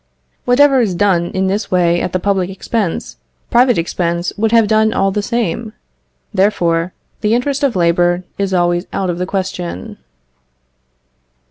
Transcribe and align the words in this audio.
Whatever 0.45 0.81
is 0.81 0.95
done 0.95 1.25
in 1.25 1.45
this 1.45 1.69
way 1.69 2.01
at 2.01 2.11
the 2.11 2.17
public 2.17 2.49
expense, 2.49 3.17
private 3.51 3.77
expense 3.77 4.33
would 4.35 4.51
have 4.51 4.67
done 4.67 4.93
all 4.93 5.11
the 5.11 5.21
same; 5.21 5.73
therefore, 6.33 6.91
the 7.19 7.35
interest 7.35 7.63
of 7.63 7.75
labour 7.75 8.23
is 8.39 8.51
always 8.51 8.87
out 8.93 9.11
of 9.11 9.19
the 9.19 9.27
question. 9.27 9.97